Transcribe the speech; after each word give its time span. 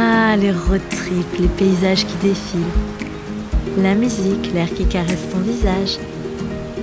Ah, 0.00 0.36
les 0.36 0.52
road 0.52 0.80
trips, 0.90 1.40
les 1.40 1.48
paysages 1.48 2.06
qui 2.06 2.14
défilent. 2.22 2.60
La 3.78 3.96
musique, 3.96 4.52
l'air 4.54 4.72
qui 4.72 4.86
caresse 4.86 5.28
ton 5.32 5.40
visage. 5.40 5.98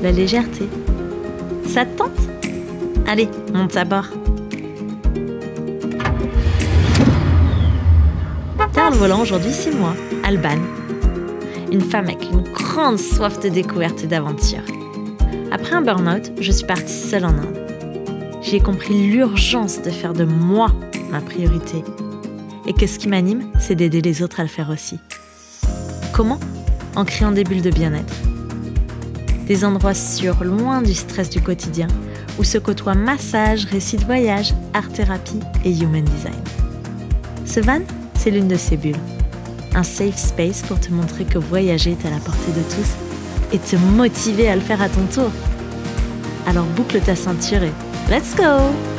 La 0.03 0.11
légèreté. 0.11 0.67
Ça 1.65 1.85
te 1.85 1.97
tente? 1.97 2.19
Allez, 3.07 3.29
monte 3.53 3.77
à 3.77 3.85
bord. 3.85 4.07
Derrière 8.73 8.91
le 8.91 8.97
volant 8.97 9.21
aujourd'hui, 9.21 9.53
c'est 9.53 9.73
moi, 9.73 9.93
Alban. 10.25 10.59
Une 11.71 11.79
femme 11.79 12.07
avec 12.07 12.21
une 12.29 12.43
grande 12.51 12.99
soif 12.99 13.39
de 13.39 13.47
découverte 13.47 14.03
et 14.03 14.07
d'aventure. 14.07 14.65
Après 15.53 15.73
un 15.73 15.81
burn-out, 15.81 16.33
je 16.41 16.51
suis 16.51 16.67
partie 16.67 16.91
seule 16.91 17.23
en 17.23 17.29
Inde. 17.29 17.61
J'ai 18.41 18.59
compris 18.59 19.07
l'urgence 19.07 19.81
de 19.81 19.89
faire 19.89 20.11
de 20.11 20.25
moi 20.25 20.73
ma 21.09 21.21
priorité. 21.21 21.81
Et 22.67 22.73
que 22.73 22.87
ce 22.87 22.97
qui 22.97 23.07
m'anime, 23.07 23.51
c'est 23.59 23.75
d'aider 23.75 24.01
les 24.01 24.23
autres 24.23 24.39
à 24.39 24.43
le 24.43 24.49
faire 24.49 24.69
aussi. 24.69 24.99
Comment? 26.13 26.39
En 26.95 27.05
créant 27.05 27.31
des 27.31 27.43
bulles 27.43 27.61
de 27.61 27.69
bien-être. 27.69 28.13
Des 29.47 29.63
endroits 29.63 29.93
sûrs, 29.93 30.43
loin 30.43 30.81
du 30.81 30.93
stress 30.93 31.29
du 31.29 31.41
quotidien, 31.41 31.87
où 32.39 32.43
se 32.43 32.57
côtoient 32.57 32.95
massage, 32.95 33.65
récits 33.65 33.97
de 33.97 34.05
voyage, 34.05 34.53
art-thérapie 34.73 35.39
et 35.63 35.71
human 35.71 36.03
design. 36.03 36.33
Ce 37.45 37.59
van, 37.59 37.81
c'est 38.15 38.31
l'une 38.31 38.47
de 38.47 38.55
ces 38.55 38.77
bulles. 38.77 38.95
Un 39.75 39.83
safe 39.83 40.17
space 40.17 40.61
pour 40.63 40.79
te 40.79 40.91
montrer 40.91 41.25
que 41.25 41.37
voyager 41.37 41.91
est 41.91 42.07
à 42.07 42.09
la 42.09 42.17
portée 42.17 42.51
de 42.51 42.61
tous 42.61 43.53
et 43.53 43.59
te 43.59 43.75
motiver 43.75 44.49
à 44.49 44.55
le 44.55 44.61
faire 44.61 44.81
à 44.81 44.89
ton 44.89 45.05
tour. 45.13 45.31
Alors 46.47 46.65
boucle 46.65 46.99
ta 47.01 47.15
ceinture 47.15 47.63
et 47.63 47.73
let's 48.09 48.35
go 48.35 48.94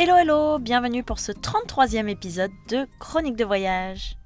Hello 0.00 0.14
hello, 0.14 0.60
bienvenue 0.60 1.02
pour 1.02 1.18
ce 1.18 1.32
33e 1.32 2.06
épisode 2.06 2.52
de 2.68 2.86
Chronique 3.00 3.34
de 3.34 3.44
voyage. 3.44 4.16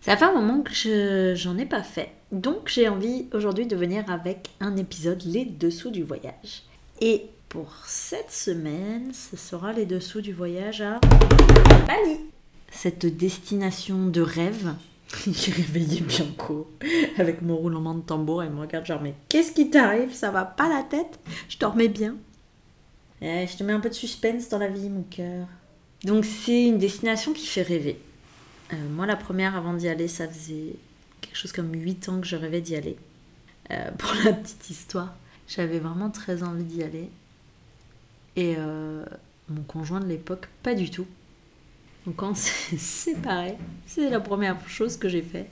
Ça 0.00 0.16
fait 0.16 0.24
un 0.24 0.34
moment 0.34 0.62
que 0.62 1.34
j'en 1.36 1.56
ai 1.56 1.64
pas 1.64 1.84
fait, 1.84 2.10
donc 2.32 2.66
j'ai 2.66 2.88
envie 2.88 3.28
aujourd'hui 3.32 3.68
de 3.68 3.76
venir 3.76 4.10
avec 4.10 4.50
un 4.58 4.76
épisode 4.76 5.22
les 5.24 5.44
dessous 5.44 5.92
du 5.92 6.02
voyage. 6.02 6.64
Et 7.00 7.26
pour 7.48 7.72
cette 7.86 8.32
semaine, 8.32 9.12
ce 9.14 9.36
sera 9.36 9.72
les 9.72 9.86
dessous 9.86 10.22
du 10.22 10.32
voyage 10.32 10.80
à 10.80 10.98
Bali. 11.86 12.18
Cette 12.72 13.06
destination 13.06 14.08
de 14.08 14.22
rêve. 14.22 14.74
J'ai 15.28 15.52
réveillé 15.52 16.00
Bianco 16.00 16.68
avec 17.16 17.42
mon 17.42 17.54
roulement 17.54 17.94
de 17.94 18.00
tambour 18.00 18.42
et 18.42 18.50
me 18.50 18.58
regarde 18.58 18.86
genre 18.86 19.02
mais 19.02 19.14
qu'est-ce 19.28 19.52
qui 19.52 19.70
t'arrive? 19.70 20.12
Ça 20.12 20.32
va 20.32 20.44
pas 20.44 20.68
la 20.68 20.82
tête? 20.82 21.20
Je 21.48 21.58
dormais 21.58 21.88
bien. 21.88 22.16
Eh, 23.22 23.46
je 23.46 23.56
te 23.56 23.62
mets 23.62 23.72
un 23.72 23.80
peu 23.80 23.88
de 23.88 23.94
suspense 23.94 24.48
dans 24.48 24.58
la 24.58 24.68
vie, 24.68 24.88
mon 24.88 25.02
cœur. 25.02 25.46
Donc 26.04 26.24
c'est 26.24 26.64
une 26.64 26.78
destination 26.78 27.32
qui 27.32 27.46
fait 27.46 27.62
rêver. 27.62 28.00
Euh, 28.72 28.76
moi, 28.90 29.06
la 29.06 29.16
première, 29.16 29.56
avant 29.56 29.74
d'y 29.74 29.88
aller, 29.88 30.08
ça 30.08 30.26
faisait 30.26 30.74
quelque 31.20 31.36
chose 31.36 31.52
comme 31.52 31.72
8 31.74 32.08
ans 32.08 32.20
que 32.20 32.26
je 32.26 32.36
rêvais 32.36 32.60
d'y 32.60 32.76
aller. 32.76 32.96
Euh, 33.70 33.90
pour 33.98 34.12
la 34.24 34.32
petite 34.32 34.70
histoire, 34.70 35.14
j'avais 35.48 35.78
vraiment 35.78 36.10
très 36.10 36.42
envie 36.42 36.64
d'y 36.64 36.82
aller. 36.82 37.10
Et 38.36 38.54
euh, 38.56 39.04
mon 39.48 39.62
conjoint 39.62 40.00
de 40.00 40.06
l'époque, 40.06 40.48
pas 40.62 40.74
du 40.74 40.90
tout. 40.90 41.06
Donc 42.06 42.16
quand 42.16 42.30
on 42.30 42.34
s'est 42.34 42.76
séparés, 42.78 43.58
c'est 43.86 44.08
la 44.08 44.20
première 44.20 44.56
chose 44.68 44.96
que 44.96 45.08
j'ai 45.10 45.22
fait. 45.22 45.50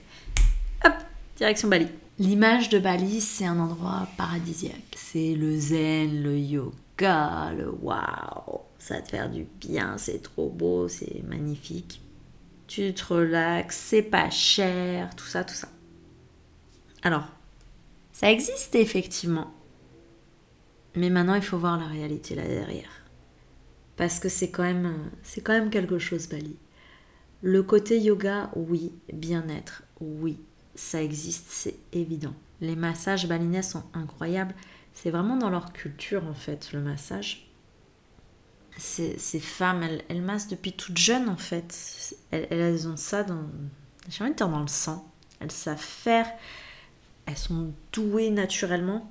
Hop, 0.83 0.93
direction 1.37 1.67
Bali. 1.67 1.87
L'image 2.17 2.69
de 2.69 2.79
Bali, 2.79 3.21
c'est 3.21 3.45
un 3.45 3.59
endroit 3.59 4.07
paradisiaque. 4.17 4.95
C'est 4.95 5.35
le 5.35 5.57
zen, 5.57 6.23
le 6.23 6.37
yoga 6.37 6.75
waouh, 7.01 8.61
ça 8.77 9.01
te 9.01 9.09
faire 9.09 9.29
du 9.29 9.45
bien, 9.59 9.97
c'est 9.97 10.21
trop 10.21 10.49
beau, 10.49 10.87
c'est 10.87 11.23
magnifique. 11.27 12.01
Tu 12.67 12.93
te 12.93 13.13
relaxes, 13.13 13.77
c'est 13.77 14.03
pas 14.03 14.29
cher, 14.29 15.15
tout 15.15 15.25
ça, 15.25 15.43
tout 15.43 15.55
ça. 15.55 15.69
Alors, 17.01 17.27
ça 18.11 18.31
existe 18.31 18.75
effectivement. 18.75 19.53
Mais 20.95 21.09
maintenant, 21.09 21.35
il 21.35 21.41
faut 21.41 21.57
voir 21.57 21.77
la 21.79 21.87
réalité 21.87 22.35
là 22.35 22.47
derrière. 22.47 22.89
Parce 23.95 24.19
que 24.19 24.29
c'est 24.29 24.49
quand 24.49 24.63
même, 24.63 25.09
c'est 25.23 25.41
quand 25.41 25.53
même 25.53 25.69
quelque 25.69 25.99
chose, 25.99 26.27
Bali. 26.27 26.55
Le 27.41 27.63
côté 27.63 27.99
yoga, 27.99 28.51
oui. 28.55 28.93
Bien-être, 29.13 29.83
oui. 30.01 30.39
Ça 30.75 31.01
existe, 31.01 31.47
c'est 31.49 31.77
évident. 31.93 32.33
Les 32.61 32.75
massages 32.75 33.27
balinais 33.27 33.61
sont 33.61 33.83
incroyables. 33.93 34.55
C'est 35.01 35.11
vraiment 35.11 35.37
dans 35.37 35.49
leur 35.49 35.71
culture, 35.71 36.27
en 36.27 36.33
fait, 36.33 36.73
le 36.73 36.81
massage. 36.81 37.47
Ces, 38.77 39.17
ces 39.17 39.39
femmes, 39.39 39.81
elles, 39.81 40.03
elles, 40.09 40.21
massent 40.21 40.49
depuis 40.49 40.73
toute 40.73 40.97
jeune, 40.97 41.29
en 41.29 41.37
fait. 41.37 41.73
Elles, 42.31 42.47
elles 42.49 42.85
ont 42.85 42.97
ça 42.97 43.23
dans, 43.23 43.45
j'ai 44.09 44.23
envie 44.25 44.33
de 44.33 44.37
dire 44.37 44.49
dans 44.49 44.59
le 44.59 44.67
sang. 44.67 45.09
Elles 45.39 45.51
savent 45.51 45.77
faire. 45.77 46.29
Elles 47.25 47.37
sont 47.37 47.71
douées 47.93 48.29
naturellement. 48.29 49.09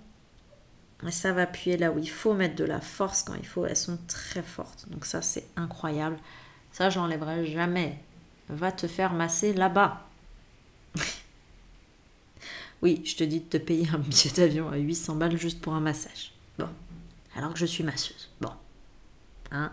Ça 1.11 1.33
va 1.33 1.43
appuyer 1.43 1.79
là 1.79 1.91
où 1.91 1.99
il 1.99 2.11
faut, 2.11 2.35
mettre 2.35 2.57
de 2.57 2.65
la 2.65 2.83
force 2.83 3.23
quand 3.23 3.35
il 3.35 3.47
faut. 3.47 3.65
Elles 3.65 3.77
sont 3.77 3.99
très 4.09 4.43
fortes. 4.43 4.91
Donc 4.91 5.07
ça, 5.07 5.23
c'est 5.23 5.47
incroyable. 5.57 6.19
Ça, 6.71 6.91
je 6.91 6.99
l'enlèverai 6.99 7.47
jamais. 7.47 7.99
Va 8.51 8.73
te 8.73 8.87
faire 8.87 9.15
masser 9.15 9.55
là-bas. 9.55 10.07
Oui, 12.83 13.03
je 13.05 13.17
te 13.17 13.25
dis 13.25 13.41
de 13.41 13.45
te 13.45 13.57
payer 13.57 13.89
un 13.93 13.99
billet 13.99 14.31
d'avion 14.31 14.71
à 14.71 14.77
800 14.77 15.17
balles 15.17 15.37
juste 15.37 15.61
pour 15.61 15.75
un 15.75 15.81
massage. 15.81 16.33
Bon, 16.59 16.69
alors 17.35 17.53
que 17.53 17.59
je 17.59 17.67
suis 17.67 17.85
masseuse. 17.85 18.31
Bon. 18.41 18.53
Hein 19.51 19.73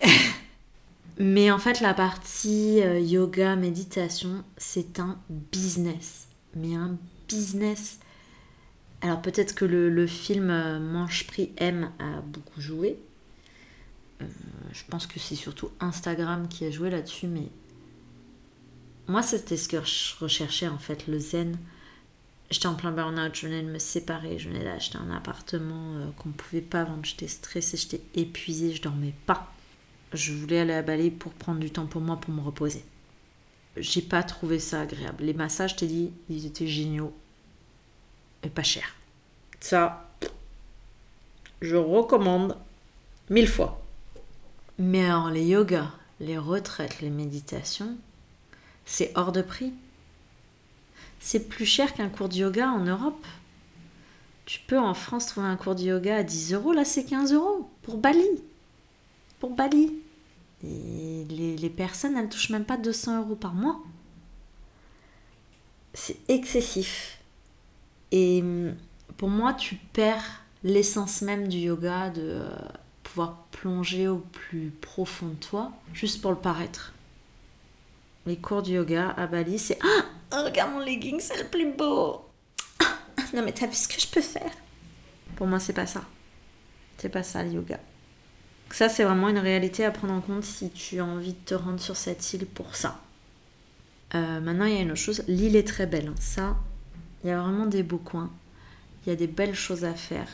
Mais 1.18 1.50
en 1.50 1.58
fait, 1.58 1.80
la 1.80 1.94
partie 1.94 2.82
euh, 2.82 3.00
yoga, 3.00 3.56
méditation, 3.56 4.44
c'est 4.56 5.00
un 5.00 5.18
business. 5.30 6.28
Mais 6.54 6.74
un 6.74 6.98
business. 7.28 8.00
Alors 9.00 9.22
peut-être 9.22 9.54
que 9.54 9.64
le, 9.64 10.06
film 10.06 10.50
euh, 10.50 10.78
Manche 10.78 11.26
Prix 11.26 11.52
M 11.56 11.90
a 11.98 12.20
beaucoup 12.20 12.60
joué. 12.60 12.98
Euh, 14.20 14.26
je 14.72 14.82
pense 14.88 15.06
que 15.06 15.18
c'est 15.18 15.36
surtout 15.36 15.70
Instagram 15.80 16.48
qui 16.48 16.64
a 16.64 16.70
joué 16.70 16.90
là-dessus, 16.90 17.26
mais 17.26 17.48
moi 19.06 19.22
c'était 19.22 19.56
ce 19.56 19.68
que 19.68 19.84
je 19.84 20.16
recherchais 20.18 20.68
en 20.68 20.78
fait, 20.78 21.06
le 21.06 21.18
zen 21.18 21.58
J'étais 22.50 22.66
en 22.66 22.74
plein 22.74 22.92
burn-out, 22.92 23.34
je 23.34 23.46
venais 23.46 23.62
de 23.62 23.68
me 23.68 23.78
séparer, 23.78 24.38
je 24.38 24.48
venais 24.48 24.62
d'acheter 24.62 24.98
un 24.98 25.10
appartement 25.10 25.96
euh, 25.96 26.10
qu'on 26.16 26.28
ne 26.28 26.34
pouvait 26.34 26.60
pas 26.60 26.84
vendre, 26.84 27.04
j'étais 27.04 27.26
stressée, 27.26 27.76
j'étais 27.76 28.00
épuisée, 28.14 28.72
je 28.72 28.82
dormais 28.82 29.14
pas. 29.26 29.52
Je 30.12 30.32
voulais 30.32 30.60
aller 30.60 30.72
à 30.72 30.82
Bali 30.82 31.10
pour 31.10 31.32
prendre 31.32 31.58
du 31.58 31.70
temps 31.70 31.86
pour 31.86 32.00
moi, 32.00 32.16
pour 32.16 32.32
me 32.32 32.40
reposer. 32.40 32.84
J'ai 33.76 34.00
pas 34.00 34.22
trouvé 34.22 34.60
ça 34.60 34.82
agréable. 34.82 35.24
Les 35.24 35.34
massages, 35.34 35.72
je 35.72 35.76
t'ai 35.76 35.86
dit, 35.88 36.12
ils 36.30 36.46
étaient 36.46 36.68
géniaux 36.68 37.12
et 38.44 38.48
pas 38.48 38.62
chers. 38.62 38.94
Ça, 39.58 40.08
je 41.60 41.76
recommande 41.76 42.56
mille 43.28 43.48
fois. 43.48 43.82
Mais 44.78 45.04
alors 45.04 45.30
les 45.30 45.44
yogas, 45.44 45.90
les 46.20 46.38
retraites, 46.38 47.00
les 47.00 47.10
méditations, 47.10 47.96
c'est 48.84 49.10
hors 49.16 49.32
de 49.32 49.42
prix? 49.42 49.72
C'est 51.20 51.48
plus 51.48 51.66
cher 51.66 51.94
qu'un 51.94 52.08
cours 52.08 52.28
de 52.28 52.36
yoga 52.36 52.68
en 52.68 52.84
Europe. 52.84 53.26
Tu 54.44 54.60
peux 54.66 54.78
en 54.78 54.94
France 54.94 55.26
trouver 55.26 55.48
un 55.48 55.56
cours 55.56 55.74
de 55.74 55.82
yoga 55.82 56.16
à 56.18 56.22
10 56.22 56.54
euros, 56.54 56.72
là 56.72 56.84
c'est 56.84 57.04
15 57.04 57.32
euros 57.32 57.68
pour 57.82 57.98
Bali. 57.98 58.28
Pour 59.40 59.50
Bali. 59.50 59.92
Et 60.64 61.24
les, 61.28 61.56
les 61.56 61.70
personnes, 61.70 62.16
elles 62.16 62.28
touchent 62.28 62.50
même 62.50 62.64
pas 62.64 62.76
200 62.76 63.22
euros 63.22 63.34
par 63.34 63.54
mois. 63.54 63.80
C'est 65.94 66.18
excessif. 66.28 67.18
Et 68.12 68.40
hum, 68.42 68.74
pour 69.16 69.28
moi, 69.28 69.54
tu 69.54 69.76
perds 69.92 70.42
l'essence 70.62 71.22
même 71.22 71.48
du 71.48 71.58
yoga, 71.58 72.10
de 72.10 72.22
euh, 72.22 72.48
pouvoir 73.02 73.44
plonger 73.50 74.08
au 74.08 74.18
plus 74.18 74.70
profond 74.80 75.28
de 75.28 75.34
toi, 75.34 75.72
juste 75.94 76.20
pour 76.20 76.30
le 76.30 76.36
paraître. 76.36 76.92
Les 78.26 78.36
cours 78.36 78.62
de 78.62 78.70
yoga 78.70 79.14
à 79.16 79.26
Bali, 79.26 79.58
c'est 79.58 79.78
ah, 79.82 80.04
Oh, 80.32 80.44
regarde 80.44 80.72
mon 80.72 80.80
legging, 80.80 81.20
c'est 81.20 81.38
le 81.38 81.48
plus 81.48 81.72
beau. 81.72 82.24
Ah, 82.80 82.96
non, 83.32 83.42
mais 83.44 83.52
t'as 83.52 83.68
vu 83.68 83.74
ce 83.74 83.86
que 83.86 84.00
je 84.00 84.08
peux 84.08 84.20
faire? 84.20 84.50
Pour 85.36 85.46
moi, 85.46 85.60
c'est 85.60 85.72
pas 85.72 85.86
ça. 85.86 86.02
C'est 86.98 87.08
pas 87.08 87.22
ça 87.22 87.44
le 87.44 87.52
yoga. 87.52 87.78
Ça, 88.70 88.88
c'est 88.88 89.04
vraiment 89.04 89.28
une 89.28 89.38
réalité 89.38 89.84
à 89.84 89.92
prendre 89.92 90.14
en 90.14 90.20
compte 90.20 90.42
si 90.42 90.70
tu 90.70 90.98
as 90.98 91.04
envie 91.04 91.34
de 91.34 91.44
te 91.44 91.54
rendre 91.54 91.78
sur 91.78 91.96
cette 91.96 92.32
île 92.32 92.46
pour 92.46 92.74
ça. 92.74 93.00
Euh, 94.14 94.40
maintenant, 94.40 94.64
il 94.64 94.74
y 94.74 94.76
a 94.76 94.80
une 94.80 94.90
autre 94.90 95.00
chose. 95.00 95.22
L'île 95.28 95.54
est 95.54 95.66
très 95.66 95.86
belle. 95.86 96.08
Hein. 96.08 96.14
Ça, 96.18 96.56
il 97.22 97.30
y 97.30 97.32
a 97.32 97.40
vraiment 97.40 97.66
des 97.66 97.84
beaux 97.84 97.98
coins. 97.98 98.30
Il 99.04 99.10
y 99.10 99.12
a 99.12 99.16
des 99.16 99.28
belles 99.28 99.54
choses 99.54 99.84
à 99.84 99.94
faire. 99.94 100.28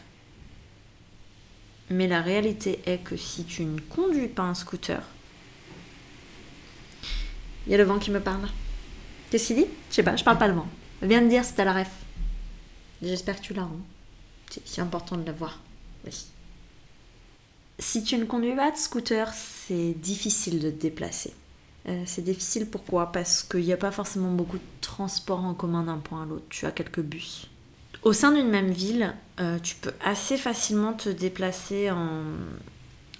Mais 1.91 2.09
la 2.09 2.23
réalité 2.23 2.81
est 2.87 3.05
que 3.05 3.19
si 3.19 3.45
tu 3.45 3.65
ne 3.65 3.79
conduis 3.81 4.29
pas 4.29 4.45
un 4.45 4.55
scooter, 4.55 5.03
il 7.67 7.73
y 7.73 7.75
a 7.75 7.79
le 7.79 7.85
vent 7.85 7.99
qui 7.99 8.11
me 8.11 8.21
parle. 8.21 8.49
Qu'est-ce 9.31 9.49
qu'il 9.49 9.57
dit? 9.57 9.67
Je 9.91 9.97
sais 9.97 10.03
pas, 10.03 10.17
je 10.17 10.25
parle 10.25 10.39
pas 10.39 10.49
le 10.49 10.55
vent. 10.55 10.69
Viens 11.03 11.21
me 11.21 11.29
dire 11.29 11.45
si 11.45 11.55
t'as 11.55 11.65
la 11.65 11.73
ref. 11.73 11.91
J'espère 13.03 13.41
que 13.41 13.43
tu 13.43 13.55
l'as. 13.55 13.63
Hein. 13.63 13.81
C'est 14.65 14.81
important 14.81 15.17
de 15.17 15.25
la 15.25 15.33
voir. 15.33 15.61
Oui. 16.05 16.27
Si 17.79 18.05
tu 18.05 18.17
ne 18.19 18.25
conduis 18.25 18.55
pas 18.55 18.71
de 18.71 18.77
scooter, 18.77 19.33
c'est 19.35 19.95
difficile 19.95 20.61
de 20.61 20.71
te 20.71 20.81
déplacer. 20.81 21.35
Euh, 21.89 22.03
c'est 22.07 22.23
difficile 22.23 22.67
pourquoi? 22.67 23.11
Parce 23.11 23.43
qu'il 23.43 23.65
n'y 23.65 23.73
a 23.73 23.77
pas 23.77 23.91
forcément 23.91 24.31
beaucoup 24.31 24.59
de 24.59 24.63
transport 24.81 25.45
en 25.45 25.55
commun 25.55 25.83
d'un 25.83 25.99
point 25.99 26.23
à 26.23 26.27
l'autre. 26.27 26.45
Tu 26.49 26.67
as 26.67 26.71
quelques 26.71 27.01
bus. 27.01 27.49
Au 28.03 28.13
sein 28.13 28.33
d'une 28.33 28.49
même 28.49 28.71
ville, 28.71 29.15
euh, 29.41 29.59
tu 29.59 29.77
peux 29.77 29.93
assez 30.05 30.37
facilement 30.37 30.93
te 30.93 31.09
déplacer 31.09 31.91
en, 31.91 32.23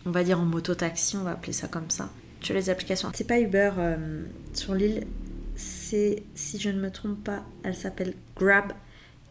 on 0.07 0.11
va 0.11 0.25
dire 0.25 0.39
en 0.41 0.45
moto-taxi, 0.45 1.17
on 1.17 1.23
va 1.23 1.33
appeler 1.33 1.53
ça 1.53 1.69
comme 1.69 1.91
ça. 1.91 2.11
As 2.51 2.55
les 2.55 2.71
applications. 2.71 3.11
C'est 3.15 3.27
pas 3.27 3.41
Uber 3.41 3.73
euh, 3.79 4.25
sur 4.53 4.75
l'île, 4.75 5.07
c'est, 5.55 6.23
si 6.35 6.59
je 6.59 6.71
ne 6.71 6.81
me 6.81 6.91
trompe 6.91 7.23
pas, 7.23 7.45
elle 7.63 7.77
s'appelle 7.77 8.15
Grab 8.37 8.73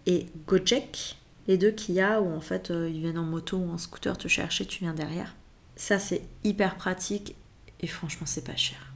et 0.06 0.28
Gojek. 0.48 1.18
Les 1.48 1.58
deux 1.58 1.72
qu'il 1.72 1.96
y 1.96 2.02
a 2.02 2.22
où 2.22 2.31
en 2.31 2.40
fait 2.40 2.69
ils 2.69 3.00
viennent 3.00 3.18
en 3.18 3.24
moto 3.24 3.58
ou 3.58 3.69
en 3.72 3.78
scooter 3.78 4.18
te 4.18 4.28
chercher, 4.28 4.66
tu 4.66 4.84
viens 4.84 4.94
derrière. 4.94 5.36
Ça 5.75 5.98
c'est 5.98 6.22
hyper 6.44 6.75
pratique 6.75 7.36
et 7.80 7.88
franchement 7.88 8.28
c'est 8.28 8.46
pas 8.46 8.56
cher. 8.56 8.92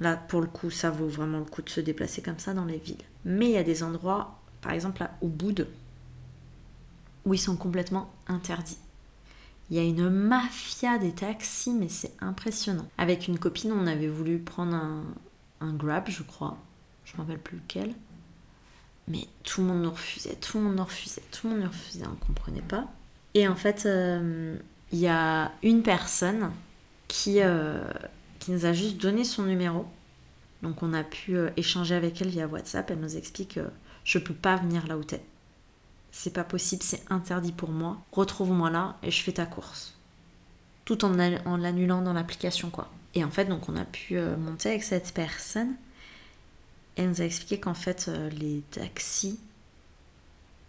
Là, 0.00 0.16
pour 0.16 0.40
le 0.40 0.46
coup, 0.46 0.70
ça 0.70 0.90
vaut 0.90 1.08
vraiment 1.08 1.38
le 1.38 1.44
coup 1.44 1.62
de 1.62 1.68
se 1.68 1.80
déplacer 1.80 2.22
comme 2.22 2.38
ça 2.38 2.54
dans 2.54 2.64
les 2.64 2.78
villes. 2.78 3.02
Mais 3.24 3.46
il 3.46 3.52
y 3.52 3.58
a 3.58 3.64
des 3.64 3.82
endroits, 3.82 4.38
par 4.60 4.72
exemple 4.72 5.02
à 5.02 5.10
Ubud, 5.22 5.66
où 7.24 7.34
ils 7.34 7.38
sont 7.38 7.56
complètement 7.56 8.12
interdits. 8.28 8.78
Il 9.70 9.76
y 9.76 9.80
a 9.80 9.82
une 9.82 10.08
mafia 10.08 10.98
des 10.98 11.12
taxis, 11.12 11.72
mais 11.72 11.88
c'est 11.88 12.12
impressionnant. 12.20 12.88
Avec 12.96 13.28
une 13.28 13.38
copine, 13.38 13.72
on 13.72 13.86
avait 13.86 14.08
voulu 14.08 14.38
prendre 14.38 14.74
un, 14.74 15.72
Grab, 15.74 16.08
je 16.08 16.22
crois. 16.22 16.56
Je 17.04 17.12
ne 17.14 17.18
rappelle 17.18 17.38
plus 17.38 17.58
lequel. 17.58 17.94
Mais 19.08 19.26
tout 19.42 19.60
le 19.60 19.68
monde 19.68 19.82
nous 19.82 19.90
refusait, 19.90 20.36
tout 20.36 20.58
le 20.58 20.64
monde 20.64 20.76
nous 20.76 20.84
refusait, 20.84 21.22
tout 21.30 21.46
le 21.46 21.54
monde 21.54 21.62
nous 21.62 21.68
refusait, 21.68 22.06
on 22.06 22.10
ne 22.10 22.16
comprenait 22.16 22.62
pas. 22.62 22.86
Et 23.34 23.48
en 23.48 23.56
fait, 23.56 23.84
euh, 23.86 24.56
il 24.92 24.98
y 24.98 25.08
a 25.08 25.52
une 25.62 25.82
personne 25.82 26.50
qui, 27.08 27.40
euh, 27.40 27.82
qui 28.38 28.52
nous 28.52 28.66
a 28.66 28.72
juste 28.72 28.98
donné 28.98 29.24
son 29.24 29.44
numéro. 29.44 29.86
Donc 30.62 30.82
on 30.82 30.92
a 30.92 31.04
pu 31.04 31.36
euh, 31.36 31.50
échanger 31.56 31.94
avec 31.94 32.20
elle 32.20 32.28
via 32.28 32.46
WhatsApp. 32.46 32.90
Elle 32.90 33.00
nous 33.00 33.16
explique 33.16 33.54
que 33.54 33.68
je 34.04 34.18
peux 34.18 34.34
pas 34.34 34.56
venir 34.56 34.86
là 34.86 34.98
où 34.98 35.04
t'es. 35.04 35.22
C'est 36.20 36.32
pas 36.32 36.42
possible, 36.42 36.82
c'est 36.82 37.04
interdit 37.10 37.52
pour 37.52 37.70
moi. 37.70 37.96
Retrouve-moi 38.10 38.70
là 38.70 38.96
et 39.04 39.12
je 39.12 39.22
fais 39.22 39.30
ta 39.30 39.46
course. 39.46 39.94
Tout 40.84 41.04
en, 41.04 41.16
en 41.44 41.56
l'annulant 41.56 42.02
dans 42.02 42.12
l'application 42.12 42.70
quoi. 42.70 42.90
Et 43.14 43.22
en 43.22 43.30
fait 43.30 43.44
donc 43.44 43.68
on 43.68 43.76
a 43.76 43.84
pu 43.84 44.18
euh, 44.18 44.36
monter 44.36 44.70
avec 44.70 44.82
cette 44.82 45.14
personne. 45.14 45.76
Elle 46.96 47.10
nous 47.10 47.22
a 47.22 47.24
expliqué 47.24 47.60
qu'en 47.60 47.74
fait 47.74 48.06
euh, 48.08 48.30
les 48.30 48.64
taxis 48.72 49.38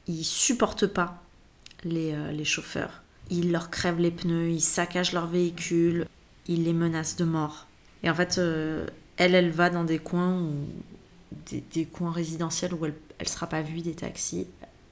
ils 0.05 0.23
supportent 0.23 0.85
pas 0.85 1.23
les, 1.83 2.15
les 2.31 2.45
chauffeurs. 2.45 3.01
Ils 3.31 3.51
leur 3.51 3.71
crèvent 3.71 3.99
les 3.99 4.11
pneus, 4.11 4.51
ils 4.51 4.61
saccagent 4.61 5.13
leur 5.13 5.25
véhicule, 5.25 6.05
il 6.47 6.65
les 6.65 6.73
menace 6.73 7.15
de 7.15 7.25
mort. 7.25 7.65
Et 8.03 8.09
en 8.11 8.13
fait, 8.13 8.37
euh, 8.37 8.85
elle, 9.17 9.33
elle 9.33 9.49
va 9.49 9.71
dans 9.71 9.83
des 9.83 9.97
coins 9.97 10.47
des, 11.51 11.85
coins 11.85 12.11
résidentiels 12.11 12.73
où 12.75 12.85
elle 12.85 12.93
ne 13.19 13.25
sera 13.25 13.47
pas 13.47 13.63
vue 13.63 13.81
des 13.81 13.95
taxis 13.95 14.47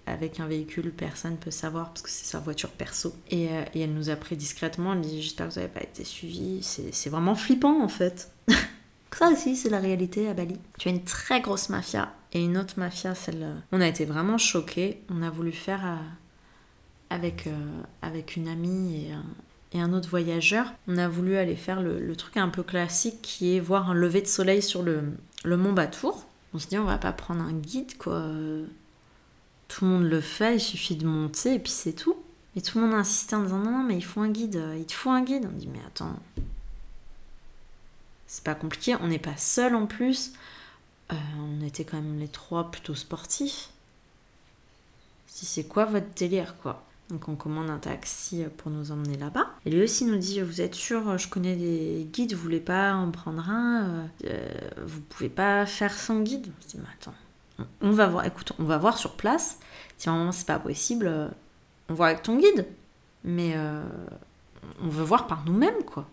avec 0.07 0.39
un 0.39 0.48
véhicule, 0.48 0.92
personne 0.92 1.33
ne 1.33 1.38
peut 1.38 1.51
savoir 1.51 1.89
parce 1.89 2.01
que 2.01 2.09
c'est 2.09 2.25
sa 2.25 2.39
voiture 2.39 2.69
perso. 2.69 3.13
Et, 3.30 3.50
euh, 3.50 3.63
elle 3.75 3.94
nous 3.94 4.09
a 4.09 4.15
pris 4.15 4.36
discrètement, 4.36 4.94
elle 4.94 5.01
dit 5.01 5.21
j'espère 5.21 5.48
que 5.48 5.54
vous 5.54 5.59
n'avez 5.59 5.71
pas 5.71 5.83
été 5.83 6.04
suivi. 6.04 6.63
C'est 6.63 7.09
vraiment 7.09 7.36
flippant 7.36 7.83
en 7.83 7.89
fait. 7.89 8.31
Ça 9.12 9.30
aussi, 9.30 9.56
c'est 9.56 9.69
la 9.69 9.80
réalité 9.80 10.27
à 10.27 10.33
Bali. 10.33 10.57
Tu 10.77 10.89
as 10.89 10.92
une 10.92 11.04
très 11.04 11.42
grosse 11.42 11.69
mafia 11.69 12.13
et 12.33 12.44
une 12.44 12.57
autre 12.57 12.75
mafia, 12.77 13.15
celle. 13.15 13.44
Euh, 13.44 13.56
on 13.71 13.81
a 13.81 13.88
été 13.88 14.06
vraiment 14.06 14.38
choqués. 14.38 15.01
On 15.09 15.21
a 15.24 15.30
voulu 15.30 15.51
faire 15.51 16.00
avec, 17.09 17.48
avec 18.01 18.36
une 18.36 18.48
amie 18.48 19.07
et 19.74 19.81
un 19.81 19.94
autre 19.94 20.09
voyageur, 20.09 20.74
on 20.88 20.98
a 20.98 21.07
voulu 21.07 21.38
aller 21.38 21.56
faire 21.56 21.81
le, 21.81 22.15
truc 22.15 22.38
un 22.38 22.50
peu 22.50 22.63
classique 22.63 23.21
qui 23.21 23.56
est 23.56 23.59
voir 23.59 23.89
un 23.89 23.94
lever 23.94 24.21
de 24.21 24.27
soleil 24.27 24.62
sur 24.62 24.81
le, 24.81 25.04
mont 25.45 25.74
Batour. 25.74 26.25
On 26.54 26.59
se 26.59 26.68
dit 26.68 26.77
on 26.77 26.86
va 26.86 26.98
pas 26.98 27.12
prendre 27.12 27.42
un 27.42 27.54
guide 27.54 27.98
quoi. 27.98 28.25
Tout 29.68 29.86
le 29.86 29.92
monde 29.92 30.04
le 30.04 30.22
fait, 30.22 30.56
il 30.56 30.60
suffit 30.62 30.96
de 30.96 31.06
monter 31.06 31.56
et 31.56 31.60
puis 31.60 31.72
c'est 31.72 31.94
tout. 31.94 32.16
Et 32.56 32.62
tout 32.62 32.80
le 32.80 32.86
monde 32.86 32.96
insistait 32.96 33.36
en 33.36 33.44
disant 33.44 33.60
non, 33.60 33.72
non 33.72 33.84
mais 33.84 33.98
il 33.98 34.04
faut 34.04 34.22
un 34.22 34.30
guide, 34.30 34.62
il 34.78 34.86
te 34.86 34.94
faut 34.94 35.10
un 35.10 35.24
guide. 35.24 35.48
On 35.52 35.58
dit 35.58 35.68
mais 35.68 35.81
attends, 35.86 36.16
c'est 38.25 38.44
pas 38.44 38.56
compliqué, 38.56 38.96
on 39.02 39.08
n'est 39.08 39.19
pas 39.19 39.38
seul 39.38 39.75
en 39.75 39.86
plus. 39.86 40.34
Euh, 41.12 41.16
on 41.40 41.66
était 41.66 41.86
quand 41.86 41.98
même 41.98 42.19
les 42.19 42.28
trois 42.28 42.72
plutôt 42.72 42.96
sportifs. 42.96 43.69
Si 45.28 45.46
c'est 45.46 45.66
quoi 45.66 45.86
votre 45.86 46.14
délire 46.16 46.56
quoi? 46.58 46.84
Donc 47.10 47.30
on 47.30 47.36
commande 47.36 47.69
un 47.69 47.78
taxi 47.78 48.44
pour 48.58 48.69
nous 48.69 48.92
emmener 48.92 49.18
là-bas. 49.18 49.48
Et 49.66 49.69
lui 49.69 49.84
aussi 49.84 50.04
nous 50.04 50.18
dit, 50.18 50.42
vous 50.42 50.60
êtes 50.60 50.75
sûr, 50.75 51.18
je 51.18 51.30
connais 51.30 51.56
des 51.56 52.06
guides, 52.12 52.34
vous 52.34 52.42
voulez 52.42 52.60
pas 52.60 52.94
en 52.94 53.12
prendre 53.12 53.50
un 53.50 54.10
euh, 54.25 54.60
Vous 54.86 55.00
pouvez 55.02 55.30
pas 55.30 55.66
faire 55.66 55.94
sans 55.94 56.19
guide? 56.19 56.48
Je 56.62 56.68
dis, 56.68 56.78
mais 56.78 56.90
attends, 57.00 57.16
on 57.81 57.92
va 57.92 58.07
voir, 58.07 58.25
écoute, 58.25 58.54
on 58.59 58.63
va 58.63 58.77
voir 58.77 58.98
sur 58.98 59.15
place. 59.15 59.59
Si 59.98 60.09
vraiment 60.09 60.31
c'est 60.31 60.45
pas 60.45 60.59
possible, 60.59 61.07
euh, 61.07 61.27
on 61.89 61.94
voit 61.94 62.07
avec 62.07 62.24
ton 62.24 62.38
guide. 62.38 62.68
Mais 63.24 63.54
euh, 63.56 63.83
on 64.81 64.88
veut 64.88 65.04
voir 65.04 65.27
par 65.27 65.44
nous-mêmes, 65.45 65.83
quoi. 65.86 66.07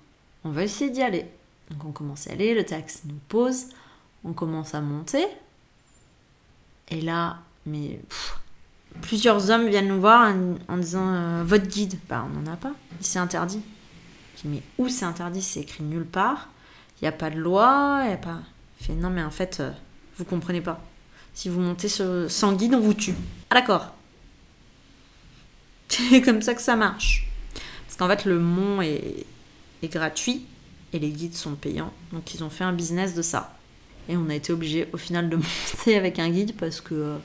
On 0.44 0.50
va 0.50 0.62
essayer 0.62 0.90
d'y 0.90 1.02
aller. 1.02 1.26
Donc 1.70 1.84
on 1.84 1.92
commence 1.92 2.28
à 2.28 2.32
aller, 2.32 2.54
le 2.54 2.64
taxi 2.64 3.02
nous 3.06 3.18
pose, 3.28 3.66
on 4.24 4.32
commence 4.32 4.74
à 4.74 4.80
monter. 4.80 5.26
Et 6.88 7.00
là, 7.00 7.38
mais 7.66 8.00
plusieurs 9.00 9.50
hommes 9.50 9.68
viennent 9.68 9.88
nous 9.88 10.00
voir 10.00 10.34
en, 10.68 10.76
disant 10.76 11.08
euh, 11.08 11.42
votre 11.44 11.66
guide. 11.66 11.98
Bah, 12.08 12.26
on 12.26 12.40
n'en 12.40 12.52
a 12.52 12.56
pas. 12.56 12.72
C'est 13.00 13.18
interdit. 13.18 13.62
Je 14.36 14.42
dis, 14.42 14.48
mais 14.48 14.62
où 14.78 14.88
c'est 14.88 15.04
interdit? 15.04 15.42
C'est 15.42 15.60
écrit 15.60 15.84
nulle 15.84 16.06
part. 16.06 16.48
Il 17.00 17.04
n'y 17.04 17.08
a 17.08 17.12
pas 17.12 17.30
de 17.30 17.38
loi. 17.38 18.02
Il 18.06 18.12
a 18.12 18.16
pas. 18.16 18.40
fait 18.80 18.94
non, 18.94 19.10
mais 19.10 19.22
en 19.22 19.30
fait, 19.30 19.60
euh, 19.60 19.72
vous 20.18 20.24
comprenez 20.24 20.60
pas. 20.60 20.80
Si 21.34 21.48
vous 21.48 21.60
montez 21.60 21.88
sans 21.88 22.52
guide, 22.52 22.74
on 22.74 22.80
vous 22.80 22.94
tue. 22.94 23.14
Ah, 23.50 23.56
d'accord. 23.56 23.92
C'est 25.88 26.22
comme 26.22 26.42
ça 26.42 26.54
que 26.54 26.62
ça 26.62 26.76
marche. 26.76 27.28
Parce 27.86 27.96
qu'en 27.96 28.08
fait, 28.08 28.24
le 28.24 28.38
mont 28.38 28.80
est, 28.80 29.26
est 29.82 29.88
gratuit 29.88 30.46
et 30.92 30.98
les 30.98 31.10
guides 31.10 31.34
sont 31.34 31.54
payants. 31.54 31.92
Donc, 32.12 32.34
ils 32.34 32.44
ont 32.44 32.50
fait 32.50 32.64
un 32.64 32.72
business 32.72 33.14
de 33.14 33.22
ça. 33.22 33.56
Et 34.08 34.16
on 34.16 34.28
a 34.28 34.34
été 34.34 34.52
obligé 34.52 34.88
au 34.92 34.96
final 34.96 35.28
de 35.28 35.36
monter 35.76 35.96
avec 35.96 36.18
un 36.18 36.30
guide 36.30 36.54
parce 36.56 36.80
que. 36.80 37.16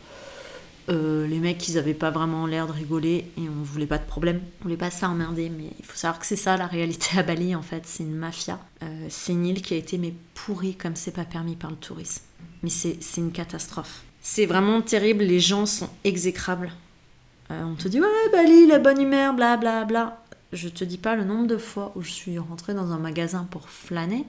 Euh, 0.89 1.27
les 1.27 1.39
mecs, 1.39 1.67
ils 1.67 1.77
avaient 1.77 1.93
pas 1.93 2.09
vraiment 2.09 2.47
l'air 2.47 2.65
de 2.67 2.71
rigoler 2.71 3.31
et 3.37 3.49
on 3.49 3.63
voulait 3.63 3.85
pas 3.85 3.97
de 3.97 4.05
problème. 4.05 4.41
On 4.59 4.63
voulait 4.63 4.77
pas 4.77 4.89
s'emmerder, 4.89 5.49
mais 5.49 5.71
il 5.77 5.85
faut 5.85 5.97
savoir 5.97 6.19
que 6.19 6.25
c'est 6.25 6.35
ça 6.35 6.57
la 6.57 6.67
réalité 6.67 7.19
à 7.19 7.23
Bali 7.23 7.55
en 7.55 7.61
fait. 7.61 7.83
C'est 7.85 8.03
une 8.03 8.15
mafia. 8.15 8.59
Euh, 8.83 9.07
c'est 9.09 9.33
une 9.33 9.45
île 9.45 9.61
qui 9.61 9.73
a 9.73 9.77
été 9.77 9.97
mais 9.97 10.13
pourrie 10.33 10.75
comme 10.75 10.95
c'est 10.95 11.11
pas 11.11 11.25
permis 11.25 11.55
par 11.55 11.69
le 11.69 11.77
tourisme. 11.77 12.23
Mais 12.63 12.69
c'est 12.69 12.97
une 13.17 13.31
catastrophe. 13.31 14.03
C'est 14.21 14.45
vraiment 14.45 14.81
terrible. 14.81 15.23
Les 15.23 15.39
gens 15.39 15.65
sont 15.65 15.89
exécrables. 16.03 16.71
Euh, 17.51 17.63
on 17.63 17.75
te 17.75 17.87
dit 17.87 18.01
ouais 18.01 18.07
Bali, 18.31 18.67
la 18.67 18.79
bonne 18.79 19.01
humeur, 19.01 19.33
bla 19.33 19.57
bla 19.57 19.85
bla. 19.85 20.23
Je 20.51 20.69
te 20.69 20.83
dis 20.83 20.97
pas 20.97 21.15
le 21.15 21.23
nombre 21.23 21.47
de 21.47 21.57
fois 21.57 21.91
où 21.95 22.01
je 22.01 22.09
suis 22.09 22.39
rentrée 22.39 22.73
dans 22.73 22.91
un 22.91 22.97
magasin 22.97 23.47
pour 23.51 23.69
flâner. 23.69 24.25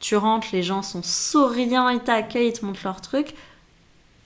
Tu 0.00 0.16
rentres, 0.16 0.48
les 0.52 0.62
gens 0.62 0.82
sont 0.82 1.02
souriants, 1.02 1.88
ils 1.88 2.00
t'accueillent, 2.00 2.48
ils 2.48 2.52
te 2.52 2.64
montrent 2.64 2.80
leur 2.84 3.00
truc. 3.00 3.34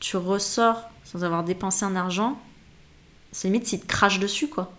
Tu 0.02 0.16
ressors 0.16 0.90
sans 1.04 1.22
avoir 1.22 1.44
dépensé 1.44 1.84
un 1.84 1.94
argent, 1.94 2.36
c'est 3.30 3.46
limite 3.46 3.68
s'ils 3.68 3.80
te 3.80 3.86
crachent 3.86 4.18
dessus, 4.18 4.48
quoi. 4.48 4.72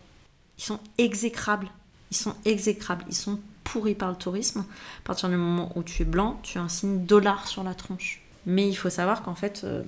Ils 0.58 0.64
sont 0.64 0.82
exécrables. 0.98 1.70
Ils 2.12 2.18
sont 2.18 2.36
exécrables. 2.44 3.06
Ils 3.08 3.16
sont 3.16 3.40
pourris 3.64 3.96
par 3.96 4.10
le 4.10 4.18
tourisme. 4.18 4.66
À 5.00 5.06
partir 5.06 5.30
du 5.30 5.38
moment 5.38 5.72
où 5.76 5.84
tu 5.84 6.02
es 6.02 6.06
blanc, 6.06 6.42
tu 6.44 6.58
as 6.58 6.62
un 6.62 6.68
signe 6.68 7.06
dollar 7.06 7.48
sur 7.48 7.64
la 7.64 7.74
tronche. 7.74 8.22
Mais 8.46 8.68
il 8.68 8.76
faut 8.76 8.90
savoir 8.90 9.24
qu'en 9.24 9.34
fait, 9.34 9.62
euh, 9.64 9.84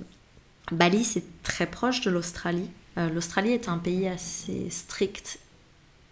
Bali, 0.72 1.04
c'est 1.04 1.24
très 1.42 1.66
proche 1.66 2.00
de 2.00 2.10
l'Australie. 2.10 2.70
Euh, 2.96 3.10
L'Australie 3.10 3.52
est 3.52 3.68
un 3.68 3.76
pays 3.76 4.08
assez 4.08 4.70
strict. 4.70 5.38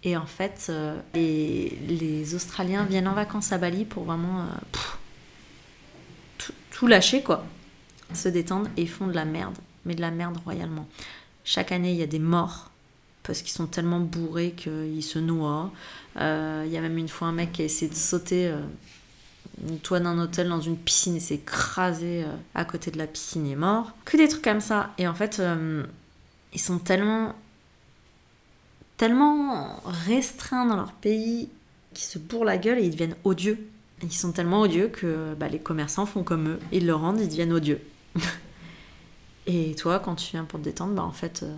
Et 0.02 0.18
en 0.18 0.26
fait, 0.26 0.66
euh, 0.68 1.00
les, 1.14 2.34
Australiens 2.34 2.84
viennent 2.84 3.08
en 3.08 3.14
vacances 3.14 3.52
à 3.52 3.58
Bali 3.58 3.86
pour 3.86 4.04
vraiment 4.04 4.46
tout, 6.36 6.52
tout 6.72 6.86
lâcher, 6.86 7.22
quoi. 7.22 7.42
Se 8.14 8.28
détendre 8.28 8.70
et 8.76 8.86
font 8.86 9.06
de 9.06 9.12
la 9.12 9.24
merde 9.24 9.56
mais 9.84 9.94
de 9.94 10.00
la 10.00 10.10
merde 10.10 10.36
royalement. 10.44 10.86
Chaque 11.44 11.72
année, 11.72 11.92
il 11.92 11.98
y 11.98 12.02
a 12.02 12.06
des 12.06 12.18
morts 12.18 12.70
parce 13.22 13.40
qu'ils 13.40 13.52
sont 13.52 13.66
tellement 13.66 14.00
bourrés 14.00 14.52
qu'ils 14.52 15.02
se 15.02 15.18
noient. 15.18 15.70
Euh, 16.20 16.64
il 16.66 16.72
y 16.72 16.76
a 16.76 16.80
même 16.80 16.98
une 16.98 17.08
fois 17.08 17.28
un 17.28 17.32
mec 17.32 17.52
qui 17.52 17.62
a 17.62 17.64
essayé 17.64 17.90
de 17.90 17.96
sauter 17.96 18.48
euh, 18.48 18.60
une 19.66 19.78
toit 19.78 20.00
d'un 20.00 20.18
hôtel 20.18 20.48
dans 20.48 20.60
une 20.60 20.76
piscine 20.76 21.16
et 21.16 21.20
s'est 21.20 21.36
écrasé 21.36 22.24
euh, 22.24 22.34
à 22.54 22.64
côté 22.64 22.90
de 22.90 22.98
la 22.98 23.06
piscine 23.06 23.46
et 23.46 23.56
mort. 23.56 23.92
Que 24.04 24.16
des 24.16 24.28
trucs 24.28 24.44
comme 24.44 24.60
ça. 24.60 24.92
Et 24.98 25.08
en 25.08 25.14
fait, 25.14 25.40
ils 26.52 26.60
sont 26.60 26.78
tellement 26.78 27.34
tellement 28.96 29.82
restreints 30.06 30.66
dans 30.66 30.76
leur 30.76 30.92
pays 30.92 31.48
qu'ils 31.94 32.04
se 32.04 32.18
bourrent 32.18 32.44
la 32.44 32.58
gueule 32.58 32.78
et 32.78 32.84
ils 32.84 32.90
deviennent 32.90 33.16
odieux. 33.24 33.66
Ils 34.02 34.12
sont 34.12 34.32
tellement 34.32 34.60
odieux 34.60 34.88
que 34.88 35.34
bah, 35.34 35.48
les 35.48 35.58
commerçants 35.58 36.06
font 36.06 36.22
comme 36.22 36.48
eux. 36.48 36.58
Ils 36.72 36.86
le 36.86 36.94
rendent, 36.94 37.20
ils 37.20 37.28
deviennent 37.28 37.52
odieux. 37.52 37.80
et 39.46 39.74
toi, 39.74 39.98
quand 39.98 40.14
tu 40.14 40.32
viens 40.32 40.44
pour 40.44 40.60
te 40.60 40.64
détendre, 40.64 40.94
bah, 40.94 41.02
en 41.02 41.12
fait, 41.12 41.42
euh, 41.42 41.56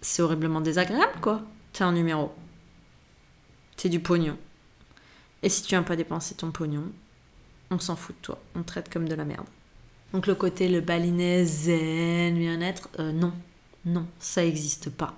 c'est 0.00 0.22
horriblement 0.22 0.60
désagréable, 0.60 1.20
quoi. 1.20 1.42
T'es 1.72 1.84
un 1.84 1.92
numéro. 1.92 2.32
C'est 3.76 3.88
du 3.88 4.00
pognon. 4.00 4.36
Et 5.42 5.48
si 5.48 5.62
tu 5.62 5.70
viens 5.70 5.82
pas 5.82 5.96
dépenser 5.96 6.34
ton 6.34 6.50
pognon, 6.50 6.84
on 7.70 7.78
s'en 7.78 7.96
fout 7.96 8.14
de 8.16 8.22
toi. 8.22 8.38
On 8.54 8.62
te 8.62 8.68
traite 8.68 8.92
comme 8.92 9.08
de 9.08 9.14
la 9.14 9.24
merde. 9.24 9.46
Donc 10.12 10.26
le 10.26 10.34
côté 10.34 10.68
le 10.68 10.80
balinet 10.80 11.44
zen, 11.44 12.36
bien-être, 12.36 12.88
euh, 12.98 13.12
non. 13.12 13.32
Non, 13.84 14.06
ça 14.20 14.42
n'existe 14.42 14.90
pas. 14.90 15.14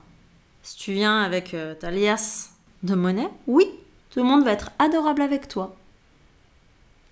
Si 0.62 0.76
tu 0.76 0.92
viens 0.92 1.20
avec 1.20 1.52
euh, 1.52 1.74
ta 1.74 1.90
liasse 1.90 2.54
de 2.82 2.94
monnaie, 2.94 3.28
oui, 3.46 3.68
tout 4.10 4.20
le 4.20 4.24
monde 4.24 4.44
va 4.44 4.52
être 4.52 4.70
adorable 4.78 5.20
avec 5.20 5.48
toi. 5.48 5.76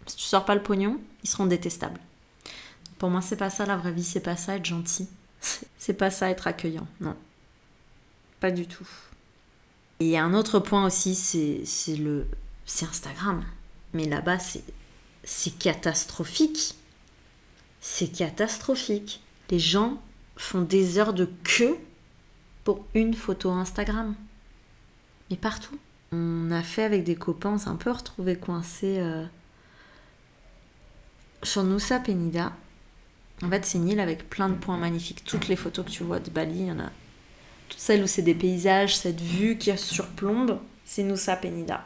Si 0.07 0.17
tu 0.17 0.23
sors 0.23 0.45
pas 0.45 0.55
le 0.55 0.62
pognon, 0.62 0.99
ils 1.23 1.29
seront 1.29 1.47
détestables. 1.47 2.00
Pour 3.02 3.11
moi, 3.11 3.21
c'est 3.21 3.35
pas 3.35 3.50
ça 3.50 3.66
la 3.66 3.76
vraie 3.76 3.90
vie, 3.90 4.04
c'est 4.04 4.21
pas 4.21 4.37
ça 4.37 4.54
être 4.54 4.64
gentil. 4.64 5.09
C'est 5.76 5.94
pas 5.94 6.12
ça 6.12 6.30
être 6.30 6.47
accueillant, 6.47 6.87
non. 7.00 7.16
Pas 8.38 8.52
du 8.52 8.68
tout. 8.68 8.87
Et 9.99 10.16
un 10.16 10.35
autre 10.35 10.61
point 10.61 10.87
aussi, 10.87 11.16
c'est 11.16 11.97
le 11.97 12.28
Instagram. 12.80 13.44
Mais 13.92 14.04
là-bas, 14.04 14.38
c'est 14.38 15.59
catastrophique. 15.59 16.76
C'est 17.80 18.06
catastrophique. 18.06 19.21
Les 19.50 19.59
gens 19.59 20.00
font 20.37 20.62
des 20.62 20.99
heures 20.99 21.12
de 21.12 21.28
queue 21.42 21.76
pour 22.62 22.87
une 22.94 23.14
photo 23.14 23.50
Instagram. 23.50 24.14
Mais 25.28 25.37
partout. 25.37 25.76
On 26.12 26.52
a 26.52 26.62
fait 26.62 26.85
avec 26.85 27.02
des 27.02 27.16
copains, 27.16 27.54
on 27.54 27.59
s'est 27.59 27.68
un 27.68 27.75
peu 27.75 27.90
retrouvé 27.90 28.37
coincé 28.37 29.00
euh, 29.00 29.26
sur 31.42 31.64
Nusa 31.64 31.99
Penida. 31.99 32.52
En 33.42 33.50
fait, 33.50 33.64
c'est 33.64 33.78
une 33.78 33.88
île 33.88 34.00
avec 34.00 34.30
plein 34.30 34.49
de 34.49 34.54
points 34.54 34.78
magnifiques. 34.78 35.25
Toutes 35.25 35.49
les 35.49 35.56
photos 35.56 35.84
que 35.84 35.90
tu 35.90 36.04
vois 36.04 36.20
de 36.20 36.30
Bali, 36.30 36.61
il 36.61 36.66
y 36.66 36.70
en 36.70 36.78
a. 36.78 36.90
Toutes 37.68 37.80
celles 37.80 38.02
où 38.02 38.06
c'est 38.06 38.22
des 38.22 38.34
paysages, 38.34 38.96
cette 38.96 39.20
vue 39.20 39.58
qui 39.58 39.76
surplombe, 39.76 40.58
c'est 40.84 41.02
Nusa 41.02 41.37
Penida. 41.37 41.84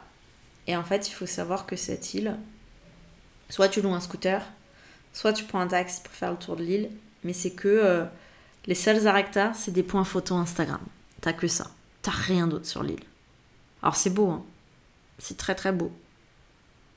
Et 0.67 0.75
en 0.75 0.83
fait, 0.83 1.07
il 1.07 1.13
faut 1.13 1.25
savoir 1.25 1.65
que 1.65 1.75
cette 1.75 2.13
île, 2.13 2.37
soit 3.49 3.69
tu 3.69 3.81
loues 3.81 3.93
un 3.93 4.01
scooter, 4.01 4.45
soit 5.13 5.33
tu 5.33 5.45
prends 5.45 5.61
un 5.61 5.67
taxi 5.67 6.01
pour 6.01 6.13
faire 6.13 6.31
le 6.31 6.37
tour 6.37 6.55
de 6.55 6.63
l'île, 6.63 6.91
mais 7.23 7.33
c'est 7.33 7.51
que 7.51 7.67
euh, 7.67 8.05
les 8.65 8.75
seuls 8.75 9.07
arrêts 9.07 9.31
c'est 9.55 9.71
des 9.71 9.83
points 9.83 10.03
photo 10.03 10.35
Instagram. 10.35 10.81
T'as 11.21 11.33
que 11.33 11.47
ça. 11.47 11.71
T'as 12.01 12.11
rien 12.11 12.47
d'autre 12.47 12.67
sur 12.67 12.83
l'île. 12.83 13.03
Alors 13.81 13.95
c'est 13.95 14.09
beau, 14.09 14.29
hein. 14.29 14.45
C'est 15.19 15.37
très 15.37 15.55
très 15.55 15.71
beau. 15.71 15.91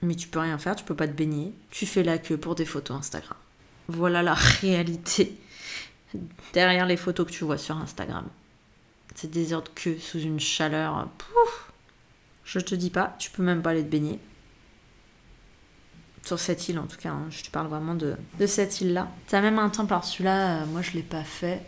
Mais 0.02 0.14
tu 0.14 0.28
peux 0.28 0.40
rien 0.40 0.58
faire, 0.58 0.76
tu 0.76 0.84
peux 0.84 0.94
pas 0.96 1.08
te 1.08 1.12
baigner. 1.12 1.54
Tu 1.70 1.86
fais 1.86 2.02
la 2.02 2.18
queue 2.18 2.36
pour 2.36 2.54
des 2.54 2.66
photos 2.66 2.98
Instagram. 2.98 3.36
Voilà 3.90 4.22
la 4.22 4.34
réalité 4.34 5.36
derrière 6.52 6.86
les 6.86 6.96
photos 6.96 7.26
que 7.26 7.32
tu 7.32 7.44
vois 7.44 7.58
sur 7.58 7.76
Instagram. 7.76 8.26
C'est 9.14 9.30
des 9.30 9.52
heures 9.52 9.62
de 9.62 9.98
sous 9.98 10.20
une 10.20 10.40
chaleur. 10.40 11.08
Pouf 11.18 11.70
je 12.50 12.58
te 12.58 12.74
dis 12.74 12.90
pas, 12.90 13.14
tu 13.20 13.30
peux 13.30 13.44
même 13.44 13.62
pas 13.62 13.70
aller 13.70 13.84
te 13.84 13.88
baigner. 13.88 14.18
Sur 16.24 16.40
cette 16.40 16.68
île 16.68 16.80
en 16.80 16.86
tout 16.86 16.96
cas, 16.96 17.10
hein, 17.10 17.26
je 17.30 17.44
te 17.44 17.50
parle 17.50 17.68
vraiment 17.68 17.94
de, 17.94 18.16
cette 18.44 18.80
île-là. 18.80 19.08
T'as 19.28 19.40
même 19.40 19.60
un 19.60 19.68
temple, 19.68 19.92
alors 19.92 20.04
celui-là, 20.04 20.62
euh, 20.62 20.66
moi 20.66 20.82
je 20.82 20.92
l'ai 20.92 21.02
pas 21.02 21.22
fait, 21.22 21.62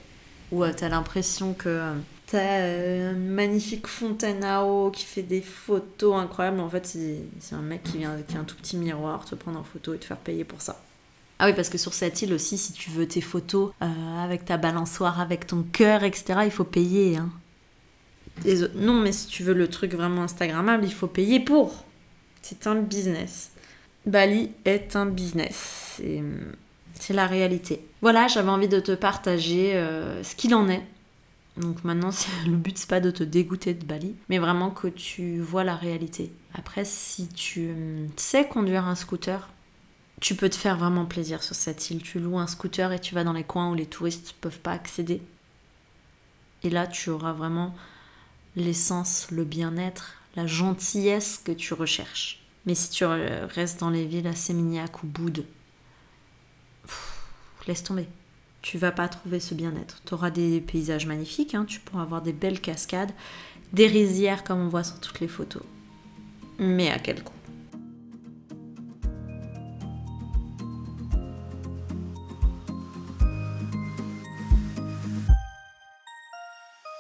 où 0.51 0.65
euh, 0.65 0.73
t'as 0.77 0.89
l'impression 0.89 1.55
que 1.55 1.69
euh, 1.69 1.95
t'as 2.27 3.13
une 3.13 3.29
magnifique 3.29 3.87
fontaine 3.87 4.43
à 4.43 4.65
eau 4.65 4.91
qui 4.91 5.05
fait 5.05 5.23
des 5.23 5.41
photos 5.41 6.17
incroyables. 6.17 6.59
En 6.59 6.69
fait, 6.69 6.85
c'est 6.85 7.55
un 7.55 7.63
mec 7.63 7.85
qui 7.85 7.99
vient 7.99 8.13
avec 8.13 8.35
un 8.35 8.43
tout 8.43 8.57
petit 8.57 8.77
miroir 8.77 9.25
te 9.25 9.37
prendre 9.37 9.61
en 9.61 9.65
photo 9.65 9.95
et 9.95 9.99
te 9.99 10.05
faire 10.05 10.19
payer 10.19 10.43
pour 10.43 10.63
ça. 10.63 10.83
Ah 11.39 11.47
oui, 11.47 11.55
parce 11.55 11.69
que 11.69 11.79
sur 11.79 11.93
cette 11.93 12.23
île 12.23 12.33
aussi, 12.33 12.57
si 12.57 12.73
tu 12.73 12.91
veux 12.91 13.07
tes 13.07 13.21
photos 13.21 13.73
avec 13.81 14.45
ta 14.45 14.57
balançoire, 14.57 15.21
avec 15.21 15.47
ton 15.47 15.63
cœur, 15.63 16.05
etc., 16.05 16.41
il 16.45 16.51
faut 16.51 16.65
payer. 16.65 17.17
Hein. 17.17 17.31
Non, 18.75 19.01
mais 19.01 19.13
si 19.13 19.27
tu 19.27 19.43
veux 19.43 19.55
le 19.55 19.69
truc 19.69 19.95
vraiment 19.95 20.23
Instagrammable, 20.23 20.85
il 20.85 20.93
faut 20.93 21.07
payer 21.07 21.41
pour. 21.41 21.85
C'est 22.43 22.67
un 22.67 22.77
business. 22.77 23.51
Bali 24.07 24.51
est 24.65 24.97
un 24.97 25.07
business. 25.07 26.01
C'est 26.95 27.15
la 27.15 27.27
réalité. 27.27 27.85
Voilà, 28.01 28.29
j'avais 28.29 28.51
envie 28.51 28.69
de 28.69 28.81
te 28.81 28.93
partager 28.93 29.75
euh, 29.75 30.23
ce 30.23 30.35
qu'il 30.35 30.55
en 30.55 30.69
est. 30.69 30.83
Donc 31.57 31.85
maintenant, 31.85 32.11
le 32.47 32.57
but, 32.57 32.79
c'est 32.79 32.89
pas 32.89 33.01
de 33.01 33.11
te 33.11 33.23
dégoûter 33.23 33.75
de 33.75 33.85
Bali, 33.85 34.15
mais 34.29 34.39
vraiment 34.39 34.71
que 34.71 34.89
tu 34.89 35.39
vois 35.39 35.65
la 35.65 35.77
réalité. 35.77 36.33
Après, 36.55 36.85
si 36.85 37.29
tu 37.29 37.71
hum, 37.71 38.09
sais 38.17 38.47
conduire 38.47 38.87
un 38.87 38.95
scooter, 38.95 39.49
tu 40.23 40.37
peux 40.37 40.49
te 40.49 40.57
faire 40.57 40.79
vraiment 40.79 41.05
plaisir 41.05 41.43
sur 41.43 41.57
cette 41.57 41.91
île. 41.91 42.01
Tu 42.01 42.21
loues 42.21 42.39
un 42.39 42.47
scooter 42.47 42.93
et 42.93 43.01
tu 43.01 43.15
vas 43.15 43.25
dans 43.25 43.33
les 43.33 43.43
coins 43.43 43.71
où 43.71 43.75
les 43.75 43.87
touristes 43.87 44.35
peuvent 44.41 44.61
pas 44.61 44.71
accéder. 44.71 45.21
Et 46.63 46.71
là, 46.71 46.87
tu 46.87 47.11
auras 47.11 47.33
vraiment 47.33 47.75
l'essence, 48.55 49.27
le 49.33 49.43
bien-être, 49.43 50.15
la 50.37 50.47
gentillesse 50.47 51.43
que 51.45 51.51
tu 51.51 51.75
recherches. 51.75 52.41
Mais 52.67 52.77
si 52.77 52.91
tu 52.91 53.05
restes 53.05 53.81
dans 53.81 53.91
les 53.91 54.07
villes 54.07 54.29
à 54.29 54.37
Sémignac 54.37 55.03
ou 55.03 55.09
Boude, 55.09 55.45
laisse 57.67 57.83
tomber. 57.83 58.07
Tu 58.63 58.79
vas 58.79 58.93
pas 58.93 59.09
trouver 59.09 59.41
ce 59.41 59.55
bien-être. 59.55 60.03
Tu 60.07 60.15
auras 60.15 60.31
des 60.31 60.61
paysages 60.61 61.07
magnifiques, 61.07 61.57
hein. 61.57 61.65
tu 61.65 61.81
pourras 61.81 62.03
avoir 62.03 62.23
des 62.23 62.33
belles 62.33 62.61
cascades, 62.61 63.11
des 63.73 63.89
rizières 63.89 64.45
comme 64.45 64.61
on 64.61 64.69
voit 64.69 64.85
sur 64.85 65.01
toutes 65.01 65.19
les 65.19 65.27
photos. 65.27 65.65
Mais 66.61 66.93
à 66.93 67.01
quel 67.01 67.25
coût? 67.25 67.42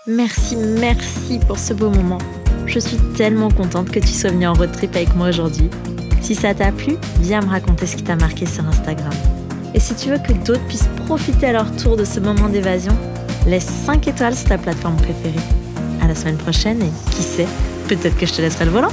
Merci, 0.08 0.56
merci 0.56 1.38
pour 1.46 1.60
ce 1.60 1.72
beau 1.72 1.88
moment. 1.88 2.18
Je 2.66 2.80
suis 2.80 2.96
tellement 3.16 3.52
contente 3.52 3.88
que 3.88 4.00
tu 4.00 4.08
sois 4.08 4.30
venu 4.30 4.48
en 4.48 4.52
road 4.52 4.72
trip 4.72 4.96
avec 4.96 5.14
moi 5.14 5.28
aujourd'hui. 5.28 5.70
Si 6.20 6.34
ça 6.34 6.54
t'a 6.54 6.72
plu, 6.72 6.96
viens 7.20 7.40
me 7.40 7.48
raconter 7.48 7.86
ce 7.86 7.94
qui 7.94 8.02
t'a 8.02 8.16
marqué 8.16 8.44
sur 8.44 8.66
Instagram. 8.66 9.12
Et 9.74 9.78
si 9.78 9.94
tu 9.94 10.08
veux 10.08 10.18
que 10.18 10.32
d'autres 10.44 10.66
puissent 10.66 10.88
profiter 11.06 11.46
à 11.46 11.52
leur 11.52 11.76
tour 11.76 11.96
de 11.96 12.04
ce 12.04 12.18
moment 12.18 12.48
d'évasion, 12.48 12.96
laisse 13.46 13.66
5 13.86 14.08
étoiles 14.08 14.34
sur 14.34 14.48
ta 14.48 14.58
plateforme 14.58 14.96
préférée. 14.96 15.46
À 16.00 16.08
la 16.08 16.16
semaine 16.16 16.36
prochaine 16.36 16.82
et 16.82 16.90
qui 17.12 17.22
sait, 17.22 17.46
peut-être 17.86 18.16
que 18.18 18.26
je 18.26 18.32
te 18.32 18.42
laisserai 18.42 18.64
le 18.64 18.72
volant. 18.72 18.92